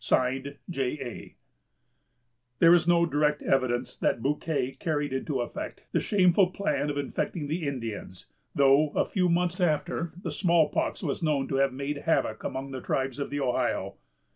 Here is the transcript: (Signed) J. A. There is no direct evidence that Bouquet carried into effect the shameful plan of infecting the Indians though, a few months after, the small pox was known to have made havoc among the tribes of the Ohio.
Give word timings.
(Signed) 0.03 0.57
J. 0.67 0.99
A. 1.03 1.35
There 2.57 2.73
is 2.73 2.87
no 2.87 3.05
direct 3.05 3.43
evidence 3.43 3.95
that 3.97 4.23
Bouquet 4.23 4.71
carried 4.79 5.13
into 5.13 5.41
effect 5.41 5.83
the 5.91 5.99
shameful 5.99 6.47
plan 6.47 6.89
of 6.89 6.97
infecting 6.97 7.47
the 7.47 7.67
Indians 7.67 8.25
though, 8.55 8.89
a 8.95 9.05
few 9.05 9.29
months 9.29 9.59
after, 9.61 10.11
the 10.19 10.31
small 10.31 10.69
pox 10.69 11.03
was 11.03 11.21
known 11.21 11.47
to 11.49 11.57
have 11.57 11.71
made 11.71 11.99
havoc 11.99 12.43
among 12.43 12.71
the 12.71 12.81
tribes 12.81 13.19
of 13.19 13.29
the 13.29 13.41
Ohio. 13.41 13.97